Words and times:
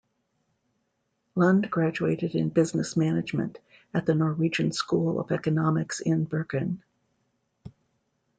Lund 1.35 1.69
graduated 1.69 2.33
in 2.33 2.49
business 2.49 2.97
management 2.97 3.59
at 3.93 4.07
the 4.07 4.15
Norwegian 4.15 4.71
School 4.71 5.19
of 5.19 5.31
Economics 5.31 5.99
in 5.99 6.23
Bergen. 6.23 6.81